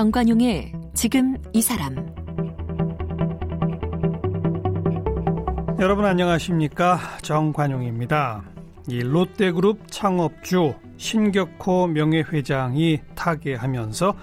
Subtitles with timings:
[0.00, 1.94] 정관용의 지금 이 사람
[5.78, 8.42] 여러분 안녕하십니까 정관용입니다.
[8.88, 14.14] 이 롯데그룹 창업주 신격호 명예회장이 타계하면서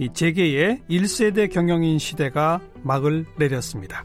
[0.00, 4.04] 이 재계의 1세대 경영인 시대가 막을 내렸습니다.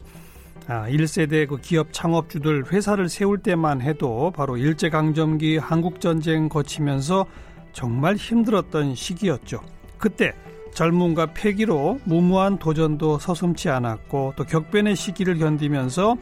[0.67, 7.25] 아, 1세대 그 기업 창업주들 회사를 세울 때만 해도 바로 일제강점기 한국전쟁 거치면서
[7.73, 9.59] 정말 힘들었던 시기였죠.
[9.97, 10.33] 그때
[10.77, 16.17] 젊음과 패기로 무모한 도전도 서슴치 않았고 또 격변의 시기를 견디면서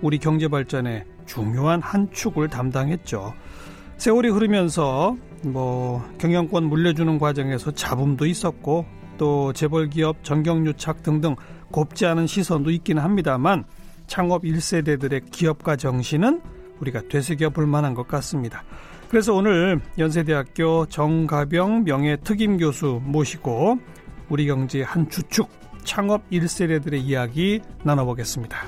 [0.00, 3.34] 우리 경제 발전에 중요한 한 축을 담당했죠.
[3.98, 8.86] 세월이 흐르면서 뭐 경영권 물려주는 과정에서 잡음도 있었고
[9.18, 11.36] 또 재벌 기업 전경유착 등등
[11.70, 13.64] 곱지 않은 시선도 있기는 합니다만
[14.06, 16.40] 창업 1세대들의 기업가 정신은
[16.80, 18.64] 우리가 되새겨 볼 만한 것 같습니다.
[19.10, 23.78] 그래서 오늘 연세대학교 정가병 명예특임 교수 모시고
[24.30, 25.48] 우리 경제의 한 주축
[25.84, 28.66] 창업 1세대들의 이야기 나눠보겠습니다.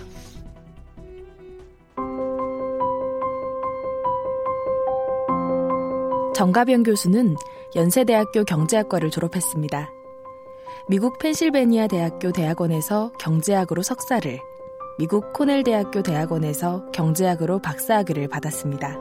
[6.35, 7.37] 정가병 교수는
[7.77, 9.91] 연세대학교 경제학과를 졸업했습니다.
[10.89, 14.41] 미국 펜실베니아 대학교 대학원에서 경제학으로 석사를,
[14.99, 18.97] 미국 코넬 대학교 대학원에서 경제학으로 박사학위를 받았습니다.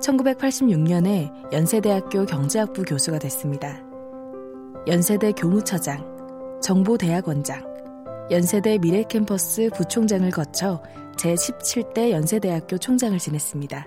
[0.00, 3.89] 1986년에 연세대학교 경제학부 교수가 됐습니다.
[4.86, 7.62] 연세대 교무처장, 정보대학원장,
[8.30, 10.82] 연세대 미래캠퍼스 부총장을 거쳐
[11.18, 13.86] 제17대 연세대학교 총장을 지냈습니다.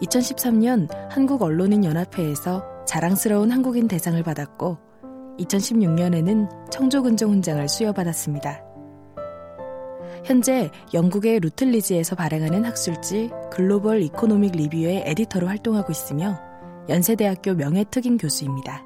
[0.00, 4.78] 2013년 한국언론인연합회에서 자랑스러운 한국인 대상을 받았고
[5.38, 8.62] 2016년에는 청조근정훈장을 수여받았습니다.
[10.24, 16.40] 현재 영국의 Routledge에서 발행하는 학술지 Global Economic Review의 에디터로 활동하고 있으며
[16.88, 18.85] 연세대학교 명예특임 교수입니다.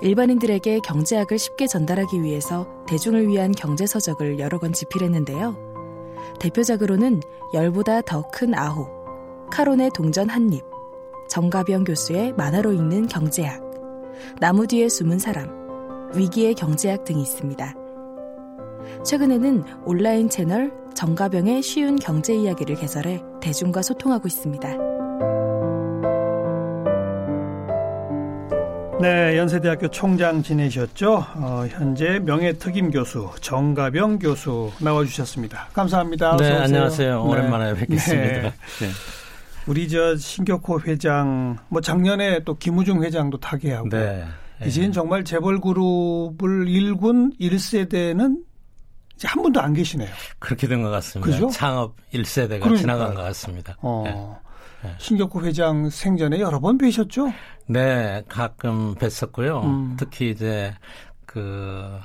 [0.00, 5.56] 일반인들에게 경제학을 쉽게 전달하기 위해서 대중을 위한 경제서적을 여러 권 집필했는데요.
[6.38, 7.20] 대표작으로는
[7.52, 8.88] 열보다 더 큰 아홉,
[9.50, 10.62] 카론의 동전 한 닢,
[11.28, 13.62] 정가병 교수의 만화로 읽는 경제학,
[14.40, 15.50] 나무 뒤에 숨은 사람,
[16.14, 17.74] 위기의 경제학 등이 있습니다.
[19.04, 24.97] 최근에는 온라인 채널 정가병의 쉬운 경제 이야기를 개설해 대중과 소통하고 있습니다.
[29.00, 31.24] 네, 연세대학교 총장 지내셨죠?
[31.36, 35.68] 어, 현재 명예특임 교수 정가병 교수 나와주셨습니다.
[35.72, 36.36] 감사합니다.
[36.36, 37.22] 네, 안녕하세요.
[37.24, 37.30] 네.
[37.30, 38.26] 오랜만에 뵙겠습니다.
[38.42, 38.50] 네.
[38.80, 38.88] 네.
[39.68, 44.24] 우리 저 신격호 회장, 뭐 작년에 또 김우중 회장도 타계하고 네.
[44.66, 48.38] 이제는 정말 재벌 그룹을 일군 1세대는
[49.14, 50.08] 이제 한 분도 안 계시네요.
[50.40, 51.30] 그렇게 된 것 같습니다.
[51.30, 51.48] 그죠?
[51.50, 52.76] 창업 1세대가 그러니까.
[52.76, 53.76] 지나간 것 같습니다.
[53.80, 54.40] 어.
[54.82, 54.94] 네.
[54.98, 57.32] 신격호 회장 생전에 여러 번 뵈셨죠?
[57.66, 59.64] 네, 가끔 뵀었고요.
[59.64, 59.96] 음.
[59.98, 60.72] 특히 이제
[61.26, 61.98] 그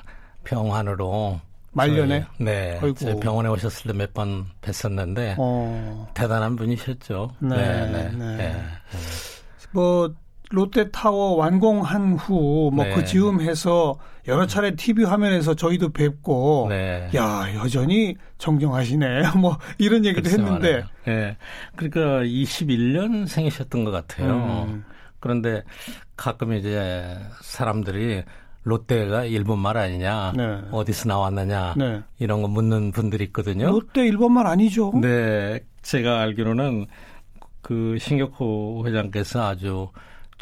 [0.43, 1.39] 병환으로
[1.71, 6.07] 말년에 저희, 네, 제 병원에 오셨을 때 몇 번 뵀었는데 어.
[6.13, 7.31] 대단한 분이셨죠.
[7.39, 8.09] 네, 네, 네.
[8.11, 8.37] 네.
[8.37, 8.63] 네.
[9.71, 10.13] 뭐
[10.53, 13.05] 롯데타워 완공한 후 뭐그 네.
[13.05, 13.97] 즈음해서
[14.27, 17.09] 여러 차례 TV 화면에서 저희도 뵙고 네.
[17.15, 21.37] 야 여전히 정정하시네 뭐 이런 얘기도 했는데 예 네.
[21.75, 24.67] 그러니까 21년 생이셨던 것 같아요.
[24.69, 24.85] 음.
[25.19, 25.63] 그런데
[26.15, 28.23] 가끔 이제 사람들이
[28.65, 30.59] 롯데가 일본말 아니냐, 네.
[30.71, 32.01] 어디서 나왔느냐 네.
[32.19, 33.67] 이런 거 묻는 분들이 있거든요.
[33.71, 34.93] 롯데 일본말 아니죠?
[35.01, 36.85] 네, 제가 알기로는
[37.61, 39.89] 그 신격호 회장께서 아주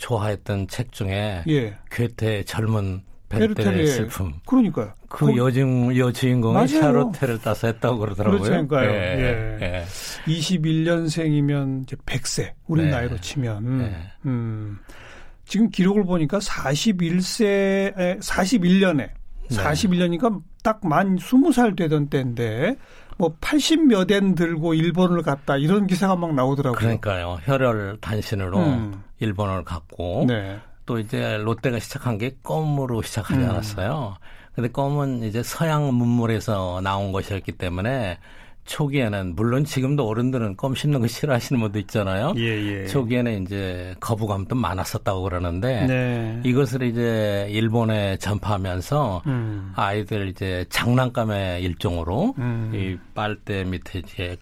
[0.01, 1.77] 좋아했던 책 중에 예.
[1.91, 4.33] 괴테의 젊은 베르테의 슬픔.
[4.45, 4.91] 그러니까요.
[5.07, 5.37] 그 거...
[5.37, 6.67] 여주인, 여주인공이 맞아요.
[6.67, 8.41] 샤로테를 따서 했다고 그러더라고요.
[8.41, 9.57] 그렇니까요 예.
[9.61, 9.65] 예.
[9.65, 9.85] 예.
[10.25, 12.51] 21년생이면 이제 100세.
[12.67, 12.89] 우리 네.
[12.91, 13.77] 나이로 치면.
[13.77, 13.95] 네.
[14.25, 14.79] 음.
[15.45, 19.13] 지금 기록을 보니까 41세, 41년에, 네.
[19.49, 22.75] 41년이니까 딱 만 20살 되던 때인데,
[23.17, 26.77] 뭐 80몇 엔 들고 일본을 갔다 이런 기사가 막 나오더라고요.
[26.77, 27.39] 그러니까요.
[27.43, 29.03] 혈혈 단신으로 음.
[29.21, 30.59] 일본을 갔고 네.
[30.85, 33.49] 또 이제 롯데가 시작한 게 껌으로 시작하지 음.
[33.49, 34.17] 않았어요.
[34.53, 38.17] 근데 껌은 이제 서양 문물에서 나온 것이었기 때문에
[38.65, 42.33] 초기에는 물론 지금도 어른들은 껌 씹는 거 싫어하시는 분도 있잖아요.
[42.37, 42.85] 예, 예.
[42.85, 46.41] 초기에는 이제 거부감도 많았었다고 그러는데 네.
[46.43, 49.73] 이것을 이제 일본에 전파하면서 음.
[49.75, 52.71] 아이들 이제 장난감의 일종으로 음.
[52.73, 54.37] 이 빨대 밑에 이제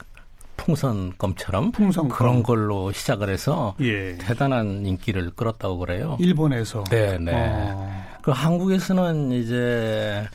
[0.60, 2.18] 풍선껌처럼 풍선껌.
[2.18, 4.18] 그런 걸로 시작을 해서 예.
[4.18, 6.18] 대단한 인기를 끌었다고 그래요.
[6.20, 6.84] 일본에서.
[6.90, 7.32] 네, 네.
[7.34, 8.06] 어.
[8.22, 10.28] 그 한국에서는 이제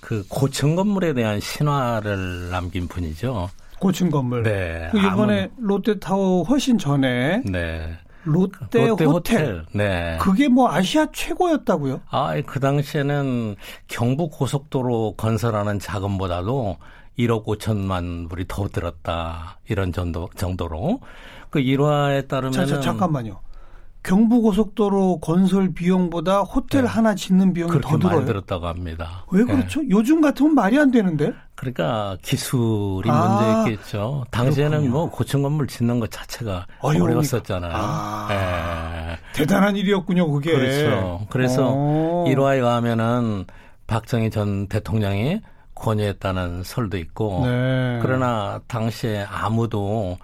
[0.00, 3.50] 그 고층 건물에 대한 신화를 남긴 분이죠.
[3.80, 4.44] 고층 건물.
[4.44, 4.88] 네.
[4.92, 7.98] 그 이번에 롯데타워 훨씬 전에 네.
[8.24, 9.40] 롯데, 롯데 호텔.
[9.40, 9.66] 호텔.
[9.72, 10.18] 네.
[10.20, 12.00] 그게 뭐 아시아 최고였다고요?
[12.10, 13.56] 아, 그 당시에는
[13.88, 16.78] 경부 고속도로 건설하는 자금보다도
[17.18, 19.58] 1억 5천만 불이 더 들었다.
[19.68, 21.00] 이런 정도, 정도로.
[21.50, 22.52] 그 일화에 따르면.
[22.52, 23.38] 자, 자, 잠깐만요.
[24.02, 26.88] 경부고속도로 건설 비용보다 호텔 네.
[26.88, 28.14] 하나 짓는 비용이 더 들어요.
[28.16, 29.24] 많이 들었다고 합니다.
[29.30, 29.80] 왜 그렇죠?
[29.80, 29.88] 네.
[29.90, 31.32] 요즘 같으면 말이 안 되는데.
[31.54, 34.24] 그러니까 기술이 아, 문제였겠죠.
[34.32, 34.90] 당시에는 그렇군요.
[34.90, 37.04] 뭐 고층 건물 짓는 것 자체가 어려우니까.
[37.04, 37.72] 어려웠었잖아요.
[37.74, 39.18] 아, 네.
[39.34, 40.52] 대단한 일이었군요, 그게.
[40.52, 41.24] 그렇죠.
[41.30, 42.24] 그래서 오.
[42.28, 43.44] 일화에 의하면은
[43.86, 45.40] 박정희 전 대통령이
[45.74, 47.98] 권유했다는 설도 있고 네.
[48.02, 50.18] 그러나 당시에 아무도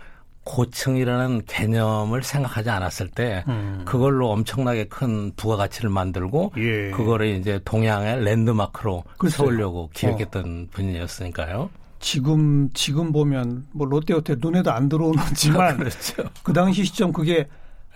[0.48, 3.82] 고층이라는 개념을 생각하지 않았을 때 음.
[3.84, 6.90] 그걸로 엄청나게 큰 부가가치를 만들고 예.
[6.90, 9.46] 그거를 이제 동양의 랜드마크로 글쎄요.
[9.46, 10.70] 세우려고 기획했던 어.
[10.72, 11.68] 분이었으니까요.
[12.00, 16.22] 지금 지금 보면 뭐 롯데호텔 눈에도 안 들어오는지만 그렇죠.
[16.42, 17.46] 그 당시 시점 그게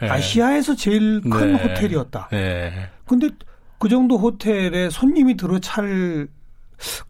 [0.00, 0.10] 네.
[0.10, 1.62] 아시아에서 제일 큰 네.
[1.62, 2.28] 호텔이었다.
[2.32, 2.90] 네.
[3.06, 3.30] 근데
[3.78, 6.28] 그 정도 호텔에 손님이 들어찰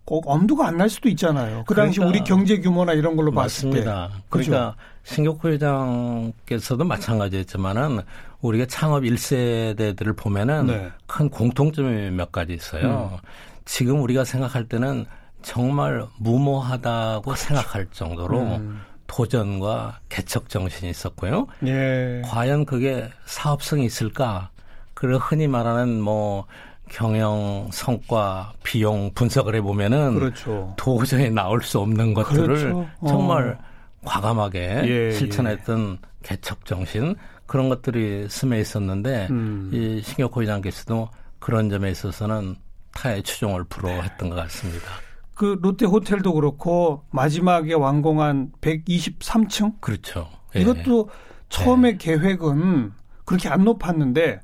[0.05, 1.65] 꼭 엄두가 안 날 수도 있잖아요.
[1.67, 3.95] 그 당시 그러니까, 우리 경제 규모나 이런 걸로 맞습니다.
[4.09, 4.23] 봤을 때.
[4.31, 4.51] 그렇죠?
[4.51, 8.01] 그러니까 신격호 회장께서도 마찬가지였지만은
[8.41, 10.91] 우리가 창업 1세대들을 보면은 네.
[11.07, 13.11] 큰 공통점이 몇 가지 있어요.
[13.13, 13.29] 음.
[13.65, 15.07] 지금 우리가 생각할 때는
[15.43, 17.43] 정말 무모하다고 그렇죠.
[17.45, 18.81] 생각할 정도로 음.
[19.07, 21.47] 도전과 개척 정신이 있었고요.
[21.67, 22.23] 예.
[22.25, 24.51] 과연 그게 사업성이 있을까?
[24.95, 26.47] 그리고 흔히 말하는 뭐
[26.93, 30.75] 경영 성과 비용 분석을 해보면은 그렇죠.
[30.77, 32.87] 도저히 나올 수 없는 것들을 그렇죠.
[33.01, 33.07] 어.
[33.09, 33.59] 정말
[34.05, 36.09] 과감하게 예, 실천했던 예.
[36.23, 37.17] 개척 정신
[37.47, 39.71] 그런 것들이 스며 있었는데 음.
[39.73, 41.09] 이 신격호 회장께서도
[41.39, 42.57] 그런 점에 있어서는
[42.93, 44.87] 타의 추종을 불허했던 것 같습니다.
[45.35, 50.29] 그 롯데 호텔도 그렇고 마지막에 완공한 123층 그렇죠.
[50.57, 50.61] 예.
[50.61, 51.09] 이것도
[51.49, 51.97] 처음에 예.
[51.97, 52.93] 계획은
[53.25, 54.41] 그렇게 안 높았는데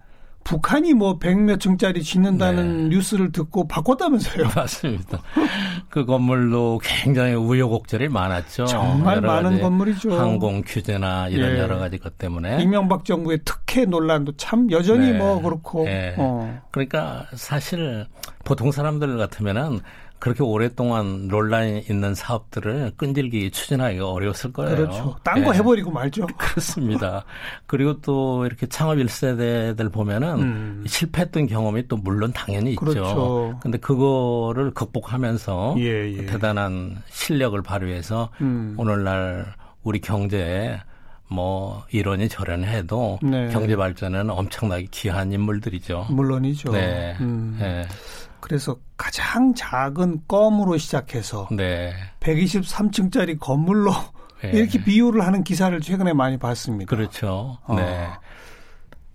[0.48, 2.96] 북한이 뭐 백 몇 층짜리 짓는다는 네.
[2.96, 4.48] 뉴스를 듣고 바꿨다면서요?
[4.56, 5.20] 맞습니다.
[5.90, 8.64] 그 건물도 굉장히 우여곡절이 많았죠.
[8.64, 10.18] 정말 많은 건물이죠.
[10.18, 11.58] 항공 규제나 이런 예.
[11.58, 12.62] 여러 가지 것 때문에.
[12.62, 15.18] 이명박 정부의 특혜 논란도 참 여전히 네.
[15.18, 15.84] 뭐 그렇고.
[15.84, 16.14] 네.
[16.16, 16.62] 어.
[16.70, 18.06] 그러니까 사실
[18.44, 19.80] 보통 사람들 같으면은
[20.18, 24.76] 그렇게 오랫동안 논란이 있는 사업들을 끈질기 추진하기가 어려웠을 거예요.
[24.76, 25.16] 그렇죠.
[25.22, 25.58] 딴거 네.
[25.58, 26.26] 해버리고 말죠.
[26.36, 27.24] 그렇습니다.
[27.66, 30.84] 그리고 또 이렇게 창업 1세대들 보면은 음.
[30.86, 32.84] 실패했던 경험이 또 물론 당연히 있죠.
[32.84, 33.58] 그렇죠.
[33.60, 36.26] 근데 그거를 극복하면서 예, 예.
[36.26, 38.74] 대단한 실력을 발휘해서 음.
[38.76, 39.54] 오늘날
[39.84, 40.80] 우리 경제에
[41.30, 43.48] 뭐 이런이 저런이 해도 네.
[43.48, 46.06] 경제 발전에는 엄청나게 귀한 인물들이죠.
[46.10, 46.72] 물론이죠.
[46.72, 47.16] 네.
[47.20, 47.56] 음.
[47.60, 47.86] 네.
[48.40, 51.92] 그래서 가장 작은 껌으로 시작해서 네.
[52.20, 53.92] 123층짜리 건물로
[54.42, 54.50] 네.
[54.58, 56.88] 이렇게 비유를 하는 기사를 최근에 많이 봤습니다.
[56.88, 57.58] 그렇죠.
[57.64, 57.74] 어.
[57.74, 58.08] 네.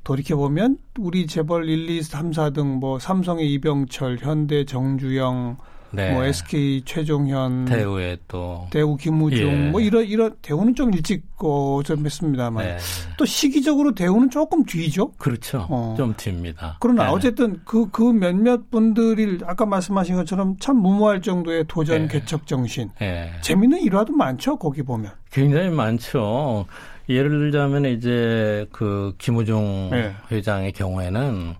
[0.03, 5.57] 돌이켜 보면 우리 재벌 1, 2, 3, 4 등 뭐 삼성의 이병철, 현대 정주영,
[5.93, 6.11] 네.
[6.11, 9.69] 뭐 SK 최종현, 대우에 또 대우 김우중, 예.
[9.69, 12.77] 뭐 이런 이런 대우는 좀 일찍 어, 좀 했습니다만 네.
[13.17, 15.11] 또 시기적으로 대우는 조금 뒤죠.
[15.13, 15.67] 그렇죠.
[15.69, 15.93] 어.
[15.97, 16.77] 좀 뒤입니다.
[16.79, 17.09] 그러나 네.
[17.11, 22.19] 어쨌든 그그 그 몇몇 분들이 아까 말씀하신 것처럼 참 무모할 정도의 도전 네.
[22.19, 23.31] 개척 정신, 네.
[23.41, 24.57] 재밌는 일화도 많죠.
[24.57, 26.65] 거기 보면 굉장히 많죠.
[27.09, 30.15] 예를 들자면 이제 그 김우중 네.
[30.31, 31.55] 회장의 경우에는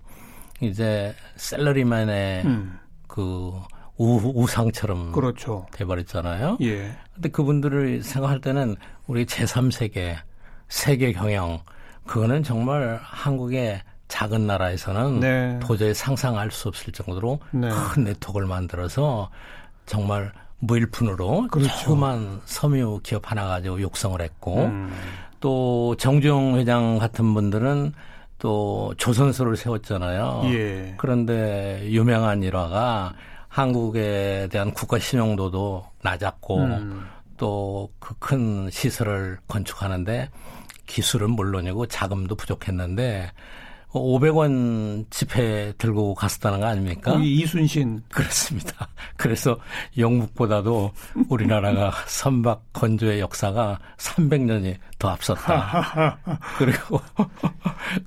[0.60, 2.78] 이제 셀러리맨의 음.
[3.06, 3.52] 그
[3.96, 5.66] 우, 상처럼 그렇죠.
[5.72, 6.58] 돼버렸잖아요.
[6.62, 6.96] 예.
[7.14, 10.16] 근데 그분들을 생각할 때는 우리 제3세계
[10.68, 11.60] 세계 경영
[12.06, 15.58] 그거는 정말 한국의 작은 나라에서는 네.
[15.62, 17.68] 도저히 상상할 수 없을 정도로 네.
[17.70, 19.30] 큰 네트워크를 만들어서
[19.86, 21.68] 정말 무일푼으로 그렇죠.
[21.78, 24.92] 조그만 섬유 기업 하나 가지고 육성을 했고 음.
[25.40, 27.92] 또 정주영 회장 같은 분들은
[28.38, 30.42] 또 조선소를 세웠잖아요.
[30.46, 30.94] 예.
[30.96, 33.14] 그런데 유명한 일화가
[33.54, 37.06] 한국에 대한 국가 신용도도 낮았고 음.
[37.36, 40.28] 또그 큰 시설을 건축하는데
[40.88, 43.30] 기술은 물론이고 자금도 부족했는데
[44.00, 47.12] 500원 지폐 들고 갔었다는 거 아닙니까?
[47.12, 48.02] 거기 이순신.
[48.12, 48.88] 그렇습니다.
[49.16, 49.56] 그래서
[49.96, 50.92] 영국보다도
[51.28, 56.18] 우리나라가 선박 건조의 역사가 300년이 더 앞섰다.
[56.58, 57.00] 그리고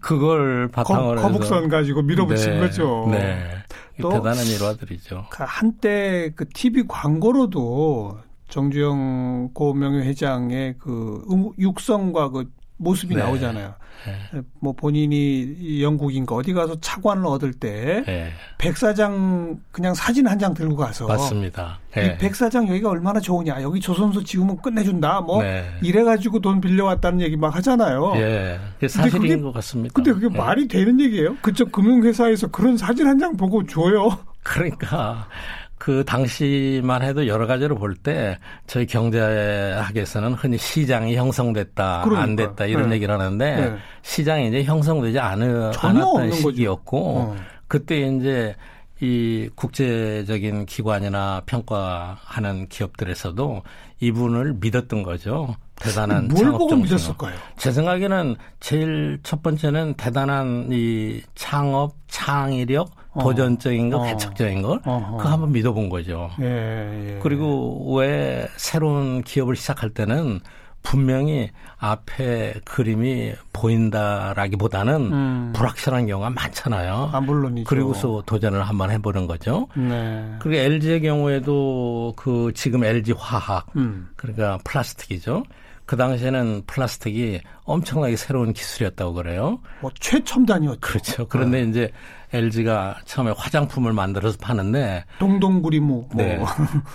[0.02, 3.08] 그걸 바탕으로 거, 거북선 가지고 밀어붙인 네, 거죠.
[3.10, 3.50] 네.
[4.02, 5.28] 또 대단한 일화들이죠.
[5.32, 11.24] 그 한때 그 TV 광고로도 정주영 고 명예회장의 그
[11.60, 13.22] 육성과 그 모습이 네.
[13.24, 13.74] 나오잖아요.
[14.06, 14.42] 네.
[14.62, 18.32] 뭐 본인이 영국인가 어디 가서 차관을 얻을 때 네.
[18.60, 21.80] 백사장 그냥 사진 한 장 들고 가서 맞습니다.
[21.96, 22.18] 이 네.
[22.20, 25.66] 백사장 여기가 얼마나 좋으냐 여기 조선소 지금은 끝내준다 뭐 네.
[25.82, 28.14] 이래가지고 돈 빌려왔다는 얘기 막 하잖아요.
[28.18, 29.94] 예, 사실인 그게, 것 같습니다.
[29.96, 30.38] 근데 그게 예.
[30.38, 31.36] 말이 되는 얘기예요?
[31.42, 34.10] 그쪽 금융회사에서 그런 사진 한 장 보고 줘요?
[34.44, 35.28] 그러니까
[35.78, 42.24] 그 당시만 해도 여러 가지로 볼 때 저희 경제학에서는 흔히 시장이 형성됐다, 그러니까.
[42.24, 42.96] 안 됐다 이런 네.
[42.96, 43.76] 얘기를 하는데 네.
[44.02, 47.36] 시장이 이제 형성되지 않은, 않았던 시기였고 어.
[47.68, 48.56] 그때 이제
[49.00, 53.64] 이 국제적인 기관이나 평가하는 기업들에서도
[54.00, 55.56] 이분을 믿었던 거죠.
[55.76, 57.36] 대단한 뭘 보고 믿었을까요?
[57.58, 63.24] 제 생각에는 제일 첫 번째는 대단한 이 창업, 창의력, 어.
[63.24, 64.04] 도전적인 거, 어.
[64.06, 65.16] 개척적인 걸 어.
[65.18, 66.32] 그거 한번 믿어본 거죠.
[66.42, 66.46] 예,
[67.16, 67.20] 예.
[67.22, 70.40] 그리고 왜 새로운 기업을 시작할 때는
[70.90, 75.54] 분명히 앞에 그림이 보인다라기보다는 음.
[75.54, 77.10] 불확실한 경우가 많잖아요.
[77.12, 77.68] 아, 물론이죠.
[77.68, 79.68] 그리고서 도전을 한번 해보는 거죠.
[79.76, 80.34] 네.
[80.40, 84.08] 그리고 LG의 경우에도 그 지금 LG 화학, 음.
[84.16, 85.44] 그러니까 플라스틱이죠.
[85.86, 89.60] 그 당시에는 플라스틱이 엄청나게 새로운 기술이었다고 그래요.
[89.82, 90.80] 뭐 최첨단이었죠.
[90.80, 91.28] 그렇죠.
[91.28, 91.70] 그런데 네.
[91.70, 91.92] 이제
[92.32, 96.10] LG가 처음에 화장품을 만들어서 파는데 동동구리무 뭐.
[96.16, 96.40] 네.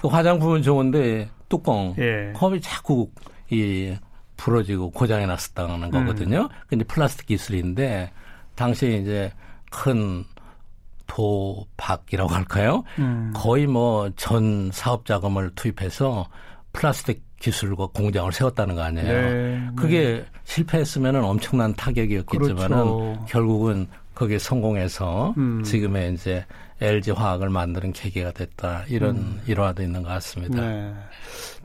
[0.00, 2.32] 그 화장품은 좋은데 뚜껑 예.
[2.34, 3.11] 컵이 자꾸
[3.52, 3.97] 이
[4.37, 6.42] 부러지고 고장이 났었다는 거거든요.
[6.42, 6.49] 음.
[6.66, 8.11] 근데 플라스틱 기술인데
[8.56, 9.32] 당시에 이제
[9.71, 10.25] 큰
[11.06, 12.82] 도박이라고 할까요?
[12.99, 13.32] 음.
[13.35, 16.26] 거의 뭐 전 사업 자금을 투입해서
[16.73, 19.06] 플라스틱 기술과 공장을 세웠다는 거 아니에요.
[19.06, 20.25] 네, 그게 네.
[20.44, 23.26] 실패했으면 엄청난 타격이었겠지만은 그렇죠.
[23.28, 25.62] 결국은 거기에 성공해서 음.
[25.64, 26.44] 지금의 이제
[26.80, 29.40] LG 화학을 만드는 계기가 됐다 이런 음.
[29.47, 30.61] 일화도 있는 것 같습니다.
[30.61, 30.94] 네.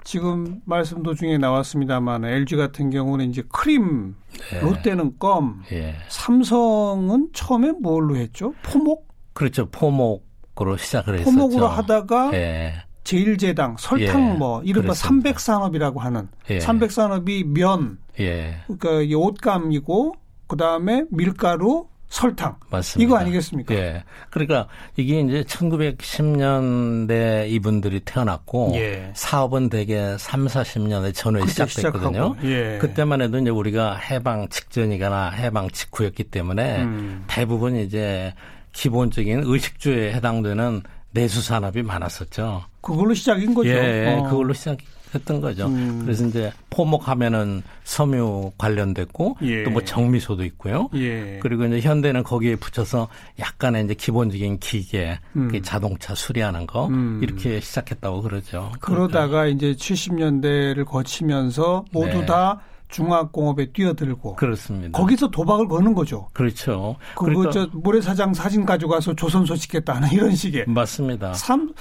[0.07, 4.15] 지금 말씀 도중에 나왔습니다만 LG 같은 경우는 이제 크림,
[4.51, 4.61] 네.
[4.61, 5.97] 롯데는 껌, 예.
[6.07, 8.53] 삼성은 처음에 뭘로 했죠?
[8.63, 9.05] 포목?
[9.33, 9.69] 그렇죠.
[9.69, 11.29] 포목으로 시작을 했었죠.
[11.29, 12.73] 포목으로 하다가 예.
[13.03, 14.37] 제일제당, 설탕 예.
[14.37, 16.61] 뭐 이른바 삼백 산업이라고 하는 예.
[16.61, 18.61] 삼백 산업이 면, 예.
[18.79, 20.15] 그러니까 옷감이고
[20.47, 22.55] 그 다음에 밀가루, 설탕.
[22.69, 23.05] 맞습니다.
[23.05, 23.75] 이거 아니겠습니까?
[23.75, 24.03] 예.
[24.29, 29.11] 그러니까 이게 이제 1910년대 이분들이 태어났고 예.
[29.13, 32.35] 사업은 대개 3, 40년대 전후에 시작됐거든요.
[32.43, 32.77] 예.
[32.79, 37.25] 그때만 해도 이제 우리가 해방 직전이거나 해방 직후였기 때문에 음.
[37.27, 38.33] 대부분 이제
[38.71, 42.63] 기본적인 의식주에 해당되는 내수 산업이 많았었죠.
[42.81, 43.69] 그걸로 시작인 거죠.
[43.69, 44.23] 예, 어.
[44.29, 44.77] 그걸로 시작.
[44.81, 45.67] 했 던 거죠.
[45.67, 46.01] 음.
[46.03, 49.63] 그래서 이제 포목하면은 섬유 관련됐고 예.
[49.63, 50.89] 또뭐 정미소도 있고요.
[50.95, 51.39] 예.
[51.41, 53.07] 그리고 이제 현대는 거기에 붙여서
[53.39, 55.49] 약간의 이제 기본적인 기계, 음.
[55.63, 57.19] 자동차 수리하는 거 음.
[57.23, 58.71] 이렇게 시작했다고 그러죠.
[58.79, 59.47] 그러다가 그러니까.
[59.47, 62.25] 이제 70년대를 거치면서 모두 네.
[62.25, 64.97] 다 중화공업에 뛰어들고 그렇습니다.
[64.97, 66.27] 거기서 도박을 거는 거죠.
[66.33, 66.95] 그렇죠.
[67.15, 71.33] 그거 그러니까, 저 모래사장 사진 가져가서 조선소 시겠다는 이런 식의 맞습니다.
[71.33, 71.73] 삼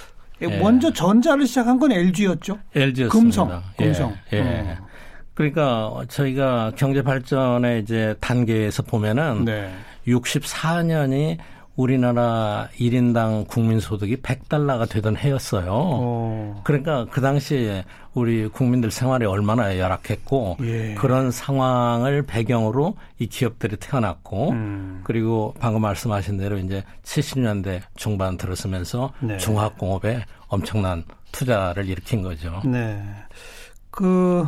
[0.42, 0.58] 예.
[0.58, 2.58] 먼저 전자를 시작한 건 LG였죠.
[2.74, 3.08] LG였습니다.
[3.08, 3.62] 금성.
[3.76, 4.16] 금성.
[4.32, 4.36] 예.
[4.38, 4.76] 예.
[4.78, 4.86] 어.
[5.34, 9.70] 그러니까 저희가 경제 발전의 이제 단계에서 보면은 네.
[10.08, 11.36] 64년이
[11.76, 15.70] 우리나라 1인당 국민 소득이 100달러가 되던 해였어요.
[15.70, 16.54] 오.
[16.64, 20.94] 그러니까 그 당시에 우리 국민들 생활이 얼마나 열악했고 예.
[20.94, 25.00] 그런 상황을 배경으로 이 기업들이 태어났고 음.
[25.04, 29.36] 그리고 방금 말씀하신 대로 이제 70년대 중반 들어서면서 네.
[29.36, 32.62] 중화공업에 엄청난 투자를 일으킨 거죠.
[32.64, 33.02] 네.
[33.90, 34.46] 그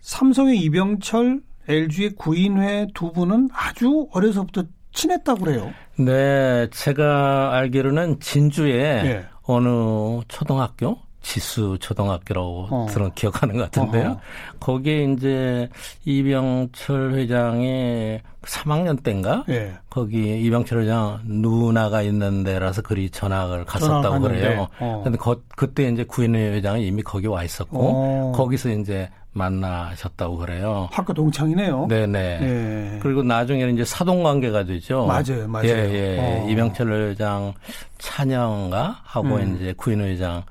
[0.00, 5.70] 삼성의 이병철, LG의 구인회 두 분은 아주 어려서부터 친했다고 그래요.
[5.98, 9.24] 네, 제가 알기로는 진주에 네.
[9.42, 12.86] 어느 초등학교 지수 초등학교라고 어.
[12.90, 14.08] 들은 기억하는 것 같은데요.
[14.08, 14.20] 어허.
[14.60, 15.68] 거기에 이제
[16.04, 19.44] 이병철 회장이 3학년 때인가?
[19.48, 19.72] 예.
[19.88, 24.68] 거기 이병철 회장 누나가 있는 데라서 그리 전학을 갔었다고 그래요.
[24.80, 25.00] 어.
[25.04, 28.32] 근데 거, 그때 이제 구인회 회장이 이미 거기 와 있었고 어.
[28.34, 30.88] 거기서 이제 만나셨다고 그래요.
[30.92, 31.86] 학교 동창이네요.
[31.88, 32.18] 네네.
[32.42, 32.98] 예.
[33.00, 35.06] 그리고 나중에는 이제 사동 관계가 되죠.
[35.06, 35.68] 맞아요, 맞아요.
[35.68, 36.18] 예, 예.
[36.18, 36.48] 어.
[36.50, 37.54] 이병철 회장
[37.98, 39.56] 차녀가 하고 음.
[39.56, 40.42] 이제 구인 회장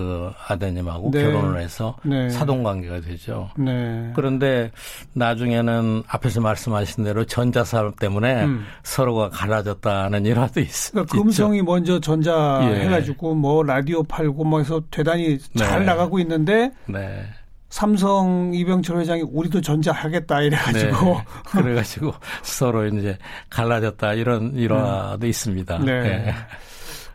[0.00, 1.22] 그 아드님하고 네.
[1.22, 2.30] 결혼을 해서 네.
[2.30, 3.50] 사동 관계가 되죠.
[3.58, 4.10] 네.
[4.16, 4.70] 그런데
[5.12, 8.64] 나중에는 앞에서 말씀하신 대로 전자 사업 때문에 음.
[8.82, 12.80] 서로가 갈라졌다는 일화도 있, 그러니까 금성이 먼저 전자 예.
[12.80, 15.86] 해가지고 뭐 라디오 팔고 뭐 해서 대단히 잘 네.
[15.86, 17.26] 나가고 있는데 네.
[17.68, 21.24] 삼성 이병철 회장이 우리도 전자 하겠다 이래가지고 네.
[21.44, 23.18] 그래가지고 서로 이제
[23.50, 25.28] 갈라졌다 이런 일화도 음.
[25.28, 25.78] 있습니다.
[25.80, 26.02] 네.
[26.02, 26.34] 네.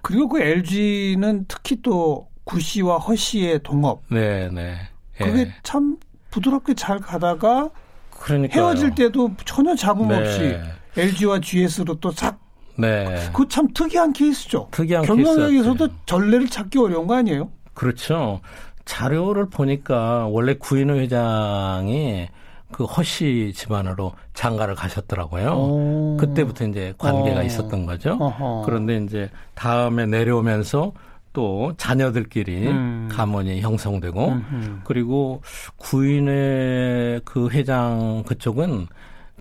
[0.03, 4.03] 그리고 그 LG는 특히 또 구 씨와 허 씨의 동업.
[4.09, 4.77] 네, 네.
[5.17, 5.97] 그게 참
[6.31, 7.69] 부드럽게 잘 가다가
[8.11, 10.17] 그러니까 헤어질 때도 전혀 잡음 네.
[10.17, 10.57] 없이
[10.97, 12.39] LG와 GS로 또싹
[12.77, 13.29] 네.
[13.33, 14.67] 그 참 특이한 케이스죠.
[14.71, 17.49] 특이한 경영력에서도 전례를 찾기 어려운 거 아니에요?
[17.73, 18.41] 그렇죠.
[18.85, 22.27] 자료를 보니까 원래 구인호 회장이
[22.71, 25.49] 그 허씨 집안으로 장가를 가셨더라고요.
[25.51, 26.17] 오.
[26.19, 27.39] 그때부터 이제 관계가 오.
[27.39, 27.43] 어.
[27.43, 28.17] 있었던 거죠.
[28.19, 28.63] 어허.
[28.65, 30.91] 그런데 이제 다음에 내려오면서
[31.35, 33.09] 또 자녀들끼리 음.
[33.11, 34.79] 가문이 형성되고 음흠.
[34.85, 35.41] 그리고
[35.75, 38.87] 구인의 그 회장 그쪽은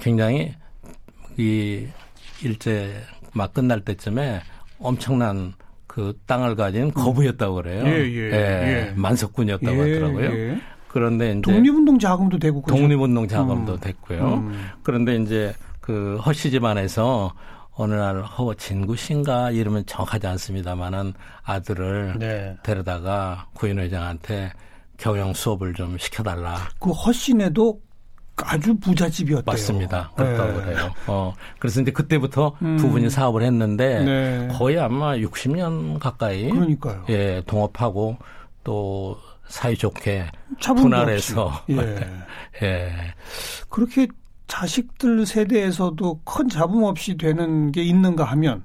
[0.00, 0.54] 굉장히
[1.38, 1.86] 이
[2.42, 3.00] 일제
[3.32, 4.40] 막 끝날 때쯤에
[4.80, 5.54] 엄청난
[5.86, 7.84] 그 땅을 가진 거부였다고 그래요.
[7.86, 8.92] 예, 예, 예, 예.
[8.96, 10.24] 만석군이었다고 예, 하더라고요.
[10.24, 10.60] 예.
[10.88, 12.80] 그런데 이제 독립운동 자금도 되고 그렇죠?
[12.82, 13.80] 독립운동 자금도 음.
[13.80, 14.34] 됐고요.
[14.34, 14.70] 음.
[14.82, 17.32] 그런데 이제 그 허씨 집안에서
[17.76, 21.12] 어느 날허 진구 씨인가 이러면 정확하지 않습니다만은
[21.42, 22.56] 아들을 네.
[22.62, 24.52] 데려다가 구인 회장한테
[24.96, 26.56] 경영 수업을 좀 시켜달라.
[26.78, 27.80] 그 허씨네도
[28.42, 29.44] 아주 부잣집이었대요.
[29.44, 30.10] 맞습니다.
[30.16, 30.64] 그렇다고 네.
[30.64, 30.92] 그래요.
[31.06, 32.76] 어, 그래서 이제 그때부터 음.
[32.76, 34.48] 두 분이 사업을 했는데 네.
[34.52, 37.04] 거의 아마 60년 가까이 그러니까요.
[37.08, 38.18] 예, 동업하고
[38.64, 39.16] 또
[39.46, 40.26] 사이좋게
[40.60, 42.08] 분할해서 예.
[42.62, 42.92] 예.
[43.68, 44.08] 그렇게
[44.46, 48.64] 자식들 세대에서도 큰 잡음 없이 되는 게 있는가 하면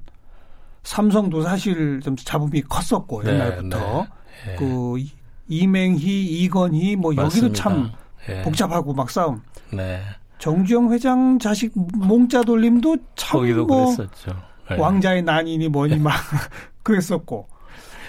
[0.83, 4.07] 삼성도 사실 좀 잡음이 컸었고 네, 옛날부터
[4.45, 4.55] 네, 네.
[4.57, 4.95] 그
[5.47, 7.47] 이맹희, 이건희 뭐 맞습니다.
[7.47, 7.91] 여기도 참
[8.29, 8.41] 예.
[8.41, 9.41] 복잡하고 막 싸움.
[9.71, 10.01] 네.
[10.37, 14.31] 정주영 회장 자식 몽자 돌림도 참뭐 그랬었죠.
[14.69, 14.77] 네.
[14.77, 16.13] 왕자의 난이니 뭐니 막
[16.83, 17.47] 그랬었고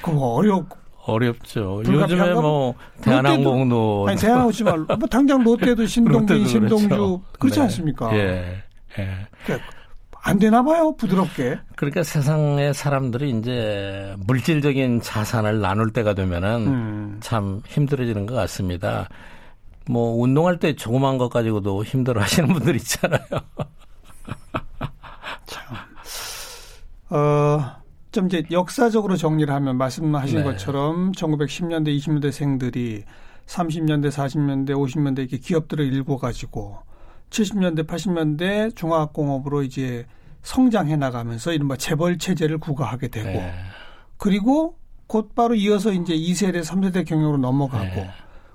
[0.02, 0.79] 그 어렵고
[1.10, 1.82] 어렵죠.
[1.86, 7.22] 요즘에 뭐 대한항공도 아니 대한항공 씨말 뭐 당장 롯데도 신동빈, 신동주 그렇죠.
[7.38, 7.62] 그렇지 네.
[7.62, 8.16] 않습니까?
[8.16, 8.62] 예.
[8.98, 9.08] 예.
[9.44, 9.70] 그러니까
[10.22, 11.58] 안 되나 봐요, 부드럽게.
[11.76, 17.16] 그러니까 세상의 사람들이 이제 물질적인 자산을 나눌 때가 되면은 음.
[17.20, 19.08] 참 힘들어지는 것 같습니다.
[19.88, 23.20] 뭐 운동할 때 조그만 것 가지고도 힘들어 하시는 분들 있잖아요.
[25.46, 25.76] 참.
[27.08, 27.79] 어,
[28.12, 30.44] 좀 이제 역사적으로 정리를 하면 말씀하신 네.
[30.44, 33.04] 것처럼 1910년대, 20년대 생들이
[33.46, 36.78] 30년대, 40년대, 50년대 이렇게 기업들을 일궈 가지고
[37.30, 40.06] 70년대, 80년대 중화학공업으로 이제
[40.42, 43.52] 성장해 나가면서 이른바 재벌 체제를 구가하게 되고 네.
[44.16, 48.10] 그리고 곧바로 이어서 이제 2세대, 3세대 경영으로 넘어가고 네.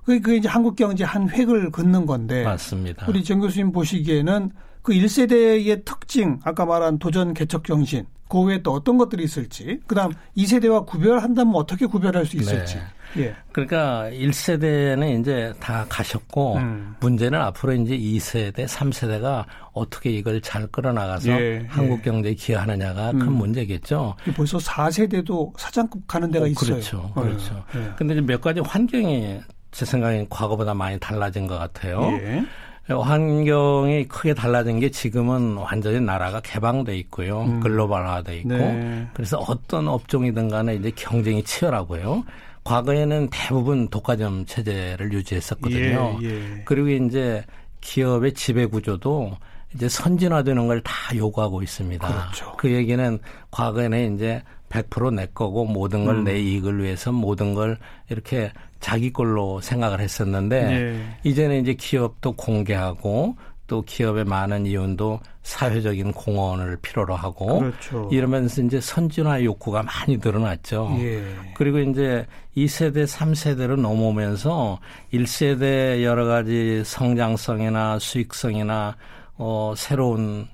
[0.05, 3.07] 그게 이제 한국 경제 한 획을 긋는 건데 맞습니다.
[3.07, 4.51] 우리 정 교수님 보시기에는
[4.85, 9.95] 그 1세대의 특징, 아까 말한 도전 개척 정신, 그 외에 또 어떤 것들이 있을지, 그
[9.95, 12.75] 다음 2세대와 구별한다면 어떻게 구별할 수 있을지.
[13.15, 13.23] 네.
[13.23, 13.35] 예.
[13.51, 16.95] 그러니까 1세대는 이제 다 가셨고, 음.
[16.99, 21.65] 문제는 앞으로 이제 2세대, 3세대가 어떻게 이걸 잘 끌어나가서 예.
[21.67, 23.19] 한국 경제에 기여하느냐가 음.
[23.19, 24.15] 큰 문제겠죠.
[24.35, 26.69] 벌써 4세대도 사장급 가는 데가 어, 있어요.
[26.69, 27.11] 그렇죠.
[27.15, 27.65] 그렇죠.
[27.75, 27.91] 예.
[27.97, 29.39] 근데 이제 몇 가지 환경이
[29.71, 32.01] 제 생각엔 과거보다 많이 달라진 것 같아요.
[32.21, 32.45] 예.
[32.87, 37.41] 환경이 크게 달라진 게 지금은 완전히 나라가 개방돼 있고요.
[37.41, 37.59] 음.
[37.59, 38.49] 글로벌화돼 있고.
[38.49, 39.07] 네.
[39.13, 42.23] 그래서 어떤 업종이든 간에 이제 경쟁이 치열하고요.
[42.63, 46.19] 과거에는 대부분 독과점 체제를 유지했었거든요.
[46.23, 46.61] 예, 예.
[46.65, 47.43] 그리고 이제
[47.81, 49.37] 기업의 지배 구조도
[49.75, 52.07] 이제 선진화되는 걸 다 요구하고 있습니다.
[52.07, 52.55] 그렇죠.
[52.57, 53.19] 그 얘기는
[53.51, 56.37] 과거에는 이제 100%내 거고 모든 걸내 음.
[56.37, 57.77] 이익을 위해서 모든 걸
[58.09, 58.51] 이렇게
[58.85, 61.17] 자기 걸로 생각을 했었는데 네.
[61.23, 68.07] 이제는 이제 기업도 공개하고 또 기업의 많은 이윤도 사회적인 공헌을 필요로 하고 그렇죠.
[68.11, 70.95] 이러면서 이제 선진화 욕구가 많이 늘어났죠.
[70.99, 71.23] 예.
[71.55, 74.79] 그리고 이제 2세대, 3세대로 넘어오면서
[75.11, 78.97] 1세대 여러 가지 성장성이나 수익성이나
[79.39, 80.47] 어 새로운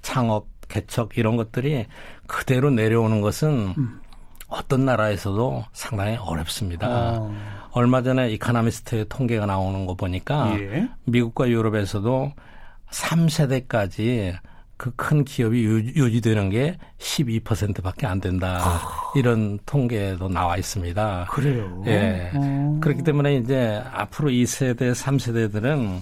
[0.00, 1.84] 창업, 개척 이런 것들이
[2.26, 4.00] 그대로 내려오는 것은 음.
[4.48, 7.18] 어떤 나라에서도 상당히 어렵습니다.
[7.18, 7.63] 어.
[7.74, 10.88] 얼마 전에 이카나미스트의 통계가 나오는 거 보니까 예.
[11.04, 12.32] 미국과 유럽에서도
[12.90, 14.34] 3세대까지
[14.76, 18.58] 그 큰 기업이 유지되는 게 12%밖에 안 된다.
[18.60, 19.12] 아.
[19.14, 21.28] 이런 통계도 나와 있습니다.
[21.30, 21.82] 그래요.
[21.86, 22.30] 예.
[22.34, 22.78] 어.
[22.82, 26.00] 그렇기 때문에 이제 앞으로 2세대, 3세대들은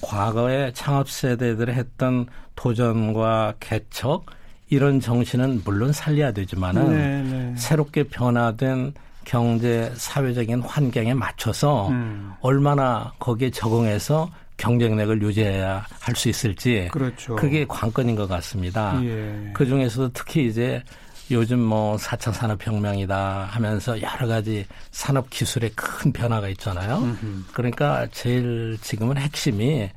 [0.00, 4.26] 과거에 창업 세대들이 했던 도전과 개척
[4.68, 7.54] 이런 정신은 물론 살려야 되지만은 네, 네.
[7.56, 12.32] 새롭게 변화된 경제 사회적인 환경에 맞춰서 음.
[12.40, 17.34] 얼마나 거기에 적응해서 경쟁력을 유지해야 할 수 있을지 그렇죠.
[17.36, 19.00] 그게 관건인 것 같습니다.
[19.04, 19.50] 예.
[19.52, 20.82] 그 중에서도 특히 이제
[21.30, 26.98] 요즘 뭐 4차 산업혁명이다 하면서 여러 가지 산업 기술의 큰 변화가 있잖아요.
[26.98, 27.44] 음흠.
[27.52, 29.88] 그러니까 제일 지금은 핵심이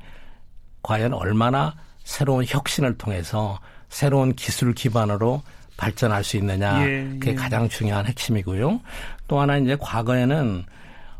[0.82, 3.60] 과연 얼마나 새로운 혁신을 통해서
[3.90, 5.42] 새로운 기술 기반으로
[5.76, 7.34] 발전할 수 있느냐 예, 그게 예.
[7.34, 8.80] 가장 중요한 핵심이고요.
[9.28, 10.64] 또 하나 이제 과거에는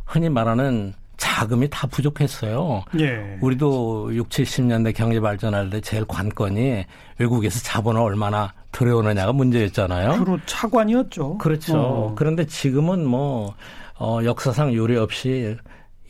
[0.05, 2.85] 흔히 말하는 자금이 다 부족했어요.
[3.01, 3.38] 예.
[3.40, 6.85] 우리도 6, 70년대 경제 발전할 때 제일 관건이
[7.18, 10.14] 외국에서 자본을 얼마나 들여오느냐가 문제였잖아요.
[10.14, 11.38] 주로 차관이었죠.
[11.38, 11.79] 그렇죠.
[11.79, 12.14] 어.
[12.16, 13.55] 그런데 지금은 뭐
[13.99, 15.57] 어, 역사상 유례 없이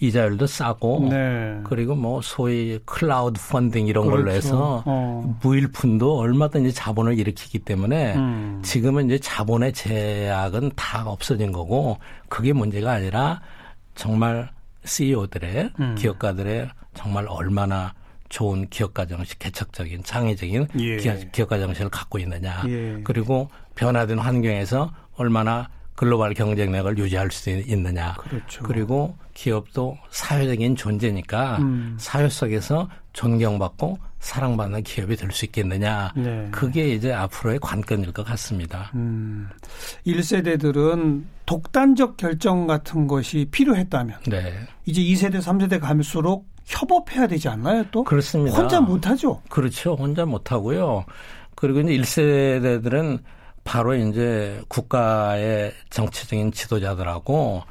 [0.01, 1.61] 이자율도 싸고 네.
[1.65, 4.23] 그리고 뭐 소위 클라우드 펀딩 이런 그렇죠.
[4.23, 5.37] 걸로 해서 어.
[5.43, 8.61] 무일푼도 얼마든지 자본을 일으키기 때문에 음.
[8.63, 13.41] 지금은 이제 자본의 제약은 다 없어진 거고 그게 문제가 아니라
[13.95, 14.51] 정말
[14.85, 15.95] CEO들의 음.
[15.97, 17.95] 기업가들의 정말 얼마나
[18.29, 20.97] 좋은 기업가 정식, 개척적인 창의적인 예.
[21.33, 22.63] 기업가 정신을 갖고 있느냐.
[22.67, 23.01] 예.
[23.03, 28.15] 그리고 변화된 환경에서 얼마나 글로벌 경쟁력을 유지할 수 있느냐.
[28.19, 28.63] 그렇죠.
[28.63, 31.97] 그리고 기업도 사회적인 존재니까 음.
[31.99, 36.13] 사회 속에서 존경받고 사랑받는 기업이 될 수 있겠느냐.
[36.15, 36.47] 네.
[36.53, 38.93] 그게 이제 앞으로의 관건일 것 같습니다.
[38.95, 39.49] 음.
[40.07, 44.53] 1세대들은 독단적 결정 같은 것이 필요했다면 네.
[44.87, 48.05] 이제 2세대, 3세대 갈수록 협업해야 되지 않나요 또?
[48.05, 48.57] 그렇습니다.
[48.57, 49.43] 혼자 못하죠?
[49.49, 49.97] 그렇죠.
[49.97, 51.05] 혼자 못하고요.
[51.57, 53.19] 그리고 이제 1세대들은
[53.69, 57.65] 바로 이제 국가의 정치적인 지도자들하고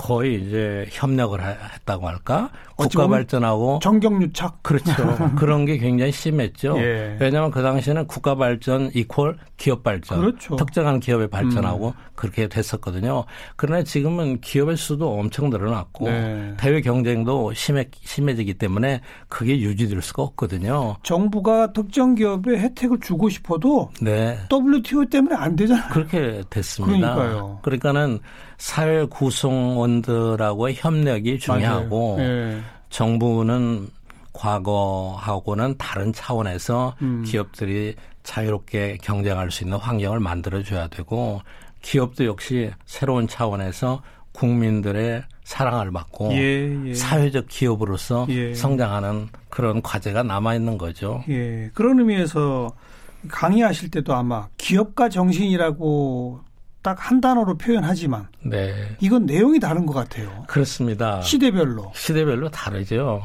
[0.00, 2.50] 거의 이제 협력을 했다고 할까?
[2.74, 4.94] 국가 발전하고 정경유착 그렇죠.
[5.36, 6.78] 그런 게 굉장히 심했죠.
[6.78, 7.18] 예.
[7.20, 10.56] 왜냐하면 그 당시에는 국가 발전 이퀄 기업 발전, 그렇죠.
[10.56, 11.92] 특정한 기업의 발전하고 음.
[12.14, 13.24] 그렇게 됐었거든요.
[13.56, 16.54] 그러나 지금은 기업의 수도 엄청 늘어났고 네.
[16.58, 20.96] 대외 경쟁도 심해 심해지기 때문에 그게 유지될 수가 없거든요.
[21.02, 24.38] 정부가 특정 기업에 혜택을 주고 싶어도 네.
[24.50, 25.90] WTO 때문에 안 되잖아요.
[25.92, 27.14] 그렇게 됐습니다.
[27.14, 27.58] 그러니까요.
[27.62, 28.20] 그러니까는
[28.60, 32.60] 사회 구성원들하고의 협력이 중요하고 네.
[32.90, 33.88] 정부는
[34.34, 37.24] 과거하고는 다른 차원에서 음.
[37.26, 41.40] 기업들이 자유롭게 경쟁할 수 있는 환경을 만들어줘야 되고
[41.80, 46.94] 기업도 역시 새로운 차원에서 국민들의 사랑을 받고 예, 예.
[46.94, 48.54] 사회적 기업으로서 예.
[48.54, 51.24] 성장하는 그런 과제가 남아 있는 거죠.
[51.30, 51.70] 예.
[51.72, 52.70] 그런 의미에서
[53.28, 56.49] 강의하실 때도 아마 기업가 정신이라고
[56.82, 58.74] 딱한 단어로 표현하지만 네.
[59.00, 60.44] 이건 내용이 다른 것 같아요.
[60.46, 61.20] 그렇습니다.
[61.20, 63.22] 시대별로 시대별로 다르죠.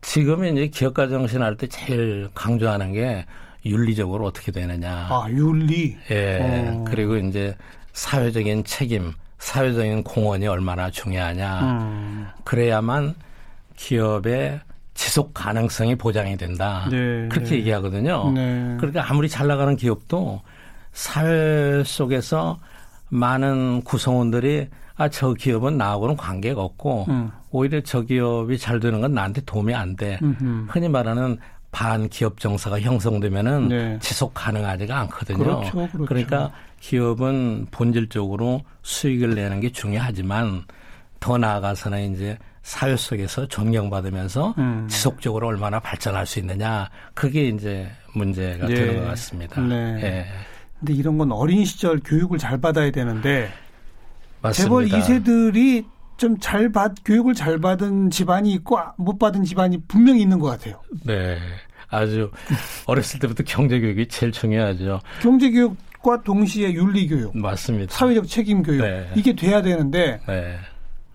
[0.00, 3.24] 지금은 이제 기업가 정신 할 때 제일 강조하는 게
[3.64, 5.08] 윤리적으로 어떻게 되느냐.
[5.10, 5.96] 아 윤리.
[6.10, 6.38] 예.
[6.40, 6.84] 어.
[6.86, 7.56] 그리고 이제
[7.92, 11.60] 사회적인 책임, 사회적인 공헌이 얼마나 중요하냐.
[11.62, 12.26] 음.
[12.44, 13.14] 그래야만
[13.76, 14.60] 기업의
[14.94, 16.88] 지속 가능성이 보장이 된다.
[16.90, 17.56] 네, 그렇게 네.
[17.56, 18.32] 얘기하거든요.
[18.32, 18.76] 네.
[18.78, 20.40] 그러니까 아무리 잘 나가는 기업도
[20.92, 22.58] 사회 속에서
[23.08, 27.30] 많은 구성원들이 아, 저 기업은 나하고는 관계가 없고 음.
[27.50, 30.18] 오히려 저 기업이 잘 되는 건 나한테 도움이 안 돼.
[30.22, 30.66] 음흠.
[30.70, 31.38] 흔히 말하는
[31.70, 33.98] 반기업 정서가 형성되면은 네.
[34.00, 35.38] 지속 가능하지가 않거든요.
[35.38, 36.06] 그렇죠, 그렇죠.
[36.06, 40.64] 그러니까 기업은 본질적으로 수익을 내는 게 중요하지만
[41.20, 44.86] 더 나아가서는 이제 사회 속에서 존경받으면서 음.
[44.88, 48.74] 지속적으로 얼마나 발전할 수 있느냐 그게 이제 문제가 네.
[48.74, 49.60] 되는 것 같습니다.
[49.60, 50.00] 네.
[50.02, 50.26] 예.
[50.78, 53.50] 근데 이런 건 어린 시절 교육을 잘 받아야 되는데
[54.42, 54.88] 맞습니다.
[54.98, 55.84] 재벌 2세들이
[56.16, 60.80] 좀 잘 받, 교육을 잘 받은 집안이 있고 못 받은 집안이 분명히 있는 것 같아요.
[61.04, 61.38] 네.
[61.88, 62.30] 아주
[62.86, 65.00] 어렸을 때부터 경제교육이 제일 중요하죠.
[65.20, 67.36] 경제교육과 동시에 윤리교육.
[67.36, 67.94] 맞습니다.
[67.94, 68.82] 사회적 책임교육.
[68.82, 69.10] 네.
[69.14, 70.20] 이게 돼야 되는데.
[70.26, 70.58] 네.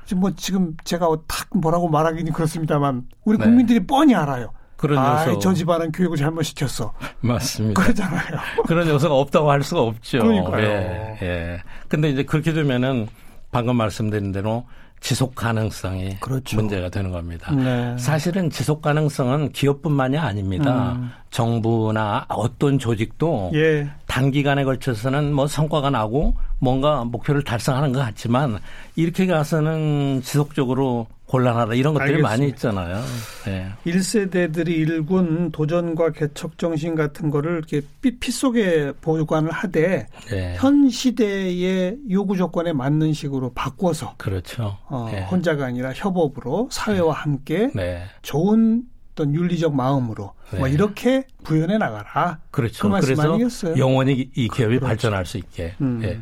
[0.05, 3.45] 지금 뭐 지금 제가 탁 뭐라고 말하기는 그렇습니다만 우리 네.
[3.45, 4.53] 국민들이 뻔히 알아요.
[4.81, 5.39] 그런 아, 요소.
[5.39, 6.91] 저 집안은 교육을 잘못 시켰어.
[7.19, 7.79] 맞습니다.
[7.79, 8.39] 그러잖아요.
[8.65, 10.19] 그런 요소가 없다고 할 수가 없죠.
[10.19, 10.65] 그러니까요.
[10.65, 11.61] 예, 예.
[11.87, 13.07] 근데 이제 그렇게 되면은
[13.51, 14.65] 방금 말씀드린 대로
[14.99, 16.55] 지속 가능성이 그렇죠.
[16.55, 17.53] 문제가 되는 겁니다.
[17.53, 17.95] 네.
[17.99, 20.93] 사실은 지속 가능성은 기업뿐만이 아닙니다.
[20.93, 21.11] 음.
[21.29, 23.87] 정부나 어떤 조직도 예.
[24.07, 28.59] 단기간에 걸쳐서는 뭐 성과가 나고 뭔가 목표를 달성하는 것 같지만
[28.95, 32.29] 이렇게 가서는 지속적으로 곤란하다 이런 것들이 알겠습니다.
[32.29, 33.01] 많이 있잖아요.
[33.45, 33.71] 네.
[33.85, 40.55] 1세대들이 일군 도전과 개척 정신 같은 거를 이렇게 피 속에 보관을 하되 네.
[40.57, 44.77] 현 시대의 요구 조건에 맞는 식으로 바꿔서 그렇죠.
[44.87, 45.23] 어, 네.
[45.23, 48.03] 혼자가 아니라 협업으로 사회와 함께 네.
[48.21, 50.73] 좋은 어떤 윤리적 마음으로 뭐 네.
[50.73, 52.39] 이렇게 구현해 나가라.
[52.49, 52.83] 그렇죠.
[52.83, 53.77] 그 말씀 아니겠어요?
[53.77, 54.85] 영원히 이 기업이 그렇죠.
[54.85, 55.75] 발전할 수 있게.
[55.81, 55.99] 음.
[56.01, 56.19] 네.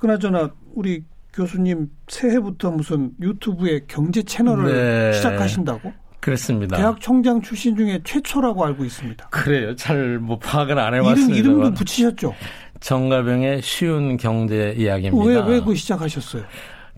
[0.00, 5.12] 그나저나 우리 교수님 새해부터 무슨 유튜브에 경제 채널을 네.
[5.12, 5.92] 시작하신다고?
[6.18, 6.76] 그렇습니다.
[6.76, 9.28] 대학 총장 출신 중에 최초라고 알고 있습니다.
[9.28, 9.74] 그래요.
[9.76, 11.38] 잘 뭐 파악을 안 해봤습니다.
[11.38, 12.34] 이름, 이름도 붙이셨죠?
[12.80, 15.24] 정가병의 쉬운 경제 이야기입니다.
[15.46, 16.42] 왜, 왜 그 시작하셨어요?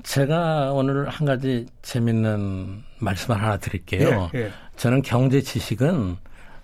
[0.03, 4.31] 제가 오늘 한 가지 재밌는 말씀을 하나 드릴게요.
[4.35, 4.51] 예, 예.
[4.77, 6.17] 저는 경제 지식은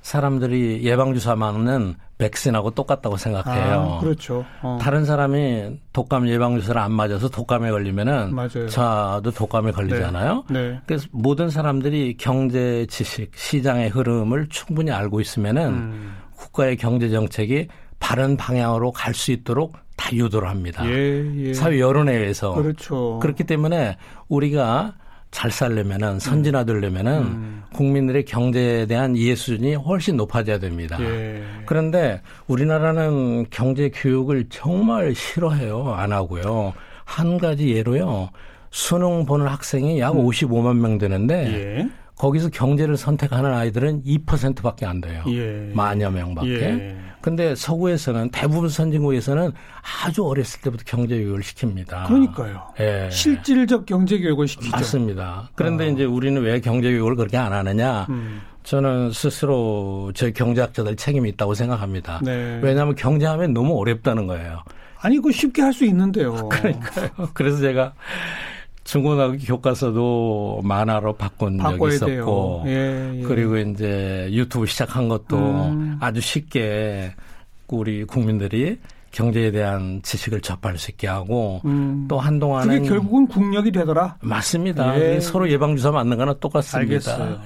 [0.03, 3.97] 사람들이 예방주사 맞는 백신하고 똑같다고 생각해요.
[3.97, 4.45] 아, 그렇죠.
[4.63, 4.79] 어.
[4.81, 8.69] 다른 사람이 독감 예방 주사를 안 맞아서 독감에 걸리면은 맞아요.
[8.69, 10.45] 저도 독감에 걸리잖아요.
[10.51, 10.71] 네.
[10.71, 10.81] 네.
[10.87, 16.17] 그래서 모든 사람들이 경제 지식, 시장의 흐름을 충분히 알고 있으면은 음.
[16.37, 17.69] 국가의 경제 정책이
[18.01, 20.89] 바른 방향으로 갈 수 있도록 다 유도를 합니다.
[20.89, 21.55] 예, 예.
[21.55, 22.55] 사회 여론에 의해서.
[22.55, 23.19] 그렇죠.
[23.21, 23.97] 그렇기 때문에
[24.29, 24.95] 우리가
[25.31, 27.63] 잘 살려면은 선진화되려면은 음.
[27.75, 30.97] 국민들의 경제에 대한 이해 수준이 훨씬 높아져야 됩니다.
[31.01, 31.43] 예.
[31.67, 35.93] 그런데 우리나라는 경제 교육을 정말 싫어해요.
[35.93, 36.73] 안 하고요.
[37.05, 38.31] 한 가지 예로요.
[38.71, 40.27] 수능 보는 학생이 약 음.
[40.27, 41.89] 55만 명 되는데 예.
[42.19, 45.23] 거기서 경제를 선택하는 아이들은 2%밖에 안 돼요.
[45.29, 45.71] 예.
[45.73, 46.51] 만여 명밖에.
[46.63, 46.97] 예.
[47.21, 49.53] 근데 서구에서는 대부분 선진국에서는
[50.05, 52.07] 아주 어렸을 때부터 경제 교육을 시킵니다.
[52.07, 52.63] 그러니까요.
[52.81, 53.09] 예.
[53.11, 54.71] 실질적 경제 교육을 시키죠.
[54.73, 55.51] 맞습니다.
[55.55, 55.91] 그런데 어.
[55.91, 58.07] 이제 우리는 왜 경제 교육을 그렇게 안 하느냐?
[58.11, 58.41] 음.
[58.65, 62.21] 저는 스스로 저희 경제학자들 책임이 있다고 생각합니다.
[62.23, 62.61] 네.
[62.63, 64.63] 왜냐하면 경제하면 너무 어렵다는 거예요.
[65.01, 66.35] 아니, 그 쉽게 할 수 있는데요.
[66.51, 67.09] 그러니까요.
[67.33, 67.95] 그래서 제가
[68.89, 73.23] 중고등학교 교과서도 만화로 바꾼 적이 있었고 예, 예.
[73.23, 75.99] 그리고 이제 유튜브 시작한 것도 음.
[76.01, 77.13] 아주 쉽게
[77.69, 78.79] 우리 국민들이
[79.11, 82.07] 경제에 대한 지식을 접할 수 있게 하고 음.
[82.09, 84.17] 또 한동안은 그게 결국은 국력이 되더라.
[84.23, 84.99] 맞습니다.
[84.99, 85.21] 예.
[85.21, 86.79] 서로 예방 주사 맞는 거나 똑같습니다.
[86.95, 87.41] 알겠어요.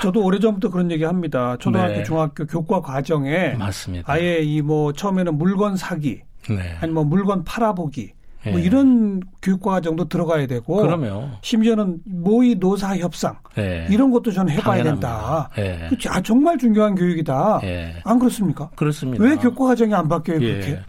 [0.00, 1.56] 저도 오래전부터 그런 얘기 합니다.
[1.60, 2.02] 초등학교, 네.
[2.04, 4.10] 중학교 교과 과정에 맞습니다.
[4.10, 6.74] 아예 이 뭐 처음에는 물건 사기 네.
[6.80, 8.12] 아니 뭐 물건 팔아보기
[8.44, 8.62] 뭐 예.
[8.62, 13.86] 이런 교육과 과정도 들어가야 되고 그러면 심지어는 모의 노사 협상 예.
[13.90, 15.48] 이런 것도 저는 해봐야 당연합니다.
[15.54, 15.72] 된다.
[15.82, 15.86] 예.
[15.88, 16.08] 그렇지.
[16.08, 17.60] 아 정말 중요한 교육이다.
[17.64, 17.96] 예.
[18.04, 18.70] 안 그렇습니까?
[18.76, 19.22] 그렇습니다.
[19.24, 20.70] 왜 교과 과정이 안 바뀌어요 그렇게?
[20.70, 20.80] 예.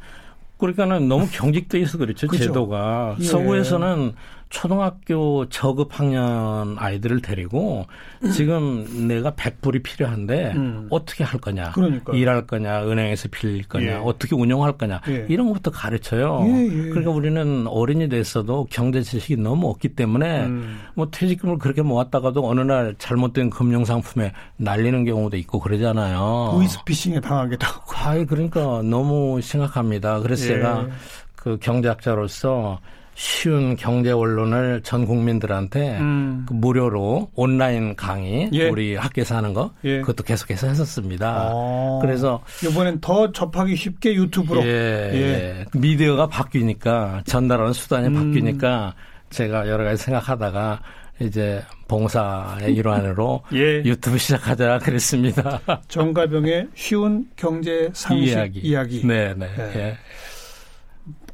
[0.60, 2.46] 그러니까는 너무 경직돼 있어 그렇죠 그렇죠?
[2.46, 3.24] 제도가 예.
[3.24, 4.14] 서구에서는
[4.50, 7.86] 초등학교 저급 학년 아이들을 데리고
[8.34, 10.88] 지금 내가 100불이 필요한데 음.
[10.90, 11.72] 어떻게 할 거냐.
[11.72, 12.18] 그러니까요.
[12.18, 13.94] 일할 거냐, 은행에서 빌릴 거냐, 예.
[13.94, 15.02] 어떻게 운영할 거냐.
[15.08, 15.28] 예.
[15.30, 16.44] 이런 것도 가르쳐요.
[16.48, 20.80] 예, 예, 그러니까 우리는 어른이 됐어도 경제 지식이 너무 없기 때문에 음.
[20.96, 26.50] 뭐 퇴직금을 그렇게 모았다가도 어느 날 잘못된 금융 상품에 날리는 경우도 있고 그러잖아요.
[26.54, 27.94] 보이스피싱에 당하기도 하고.
[27.96, 30.22] 아이 그러니까 너무 심각합니다.
[30.22, 30.48] 그래서 예.
[30.48, 30.88] 제가
[31.36, 32.80] 그 경제학자로서
[33.20, 36.46] 쉬운 경제 원론을 전 국민들한테 음.
[36.48, 38.70] 그 무료로 온라인 강의 예.
[38.70, 40.00] 우리 학교에서 하는 거 예.
[40.00, 41.50] 그것도 계속해서 했었습니다.
[41.52, 42.00] 아.
[42.02, 45.12] 그래서 이번엔 더 접하기 쉽게 유튜브로 예.
[45.14, 45.66] 예.
[45.74, 48.14] 미디어가 바뀌니까 전달하는 수단이 음.
[48.14, 48.94] 바뀌니까
[49.32, 50.80] 제가 여러 가지 생각하다가
[51.20, 53.84] 이제 봉사의 일환으로 예.
[53.84, 55.60] 유튜브 시작하자 그랬습니다.
[55.90, 58.60] 정가병의 쉬운 경제 상식 이야기.
[58.60, 59.06] 이야기.
[59.06, 59.48] 네, 네.
[59.76, 59.98] 예.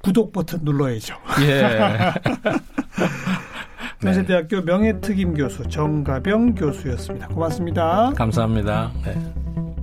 [0.06, 1.16] 구독 버튼 눌러야죠.
[1.42, 2.14] 예.
[4.06, 7.28] 연세대학교 명예특임 교수 정가병 교수였습니다.
[7.30, 8.14] 고맙습니다.
[8.16, 8.92] 감사합니다.
[9.04, 9.75] 네.